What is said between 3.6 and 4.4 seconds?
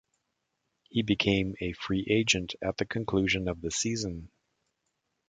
the season.